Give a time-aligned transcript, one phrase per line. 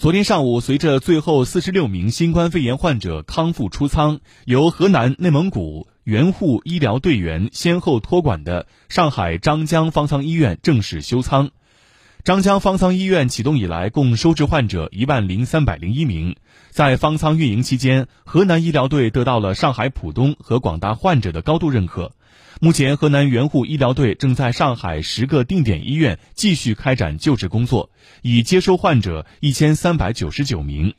[0.00, 11.50] 昨天上午，随着最后四十六名新冠肺炎患者康复出舱，由河南、内蒙古援沪医疗队员先后托管的上海张江方舱医院正式休舱。
[12.24, 16.36] 张江方舱医院启动以来，共收治患者一万零三百零一名。
[16.70, 22.12] 在方舱运营期间，河南医疗队得到了上海浦东和广大患者的高度认可。
[22.60, 27.90] 目前，河南援沪医疗队正在上海十个定点医院继续开展救治工作，
[28.20, 30.94] 已接收患者一千三百九十九名。